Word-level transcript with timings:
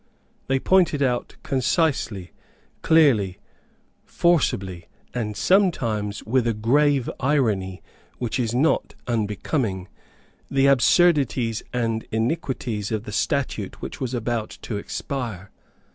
They 0.47 0.59
pointed 0.59 1.03
out 1.03 1.35
concisely, 1.43 2.31
clearly, 2.81 3.37
forcibly, 4.03 4.87
and 5.13 5.37
sometimes 5.37 6.23
with 6.23 6.47
a 6.47 6.55
grave 6.55 7.07
irony 7.19 7.83
which 8.17 8.39
is 8.39 8.51
not 8.51 8.95
unbecoming, 9.05 9.89
the 10.49 10.65
absurdities 10.65 11.61
and 11.71 12.03
iniquities 12.11 12.91
of 12.91 13.03
the 13.03 13.11
statute 13.11 13.79
which 13.83 14.01
was 14.01 14.15
about 14.15 14.49
to 14.63 14.77
expire. 14.77 15.51